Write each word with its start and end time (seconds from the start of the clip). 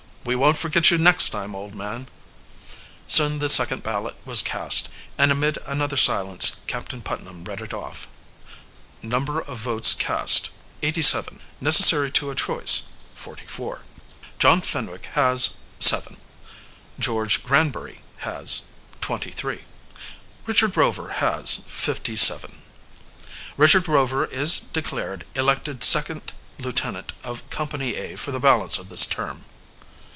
"We 0.23 0.35
won't 0.35 0.59
forget 0.59 0.91
you 0.91 0.99
next 0.99 1.29
time, 1.29 1.55
old 1.55 1.73
man!" 1.73 2.07
Soon 3.07 3.39
the 3.39 3.49
second 3.49 3.81
ballot 3.81 4.13
was 4.23 4.43
cast, 4.43 4.89
and 5.17 5.31
amid 5.31 5.57
another 5.65 5.97
silence 5.97 6.57
Captain 6.67 7.01
Putnam 7.01 7.43
read 7.45 7.59
it 7.59 7.73
off: 7.73 8.07
Number 9.01 9.39
of 9.41 9.57
votes 9.57 9.95
cast 9.95 10.51
87 10.83 11.39
Necessary 11.59 12.11
to 12.11 12.29
a 12.29 12.35
choice 12.35 12.89
44 13.15 13.81
John 14.37 14.61
Fenwick 14.61 15.05
has 15.13 15.57
7 15.79 16.17
George 16.99 17.43
Granbury 17.43 18.01
has 18.17 18.61
23 19.01 19.63
Richard 20.45 20.77
Rover 20.77 21.13
has 21.13 21.63
57 21.65 22.61
"Richard 23.57 23.87
Rover 23.87 24.25
is 24.25 24.59
declared 24.59 25.25
elected 25.33 25.83
second 25.83 26.31
lieutenant 26.59 27.13
of 27.23 27.49
Company 27.49 27.95
A 27.95 28.15
for 28.17 28.31
the 28.31 28.39
balance 28.39 28.77
of 28.77 28.89
this 28.89 29.07
term." 29.07 29.45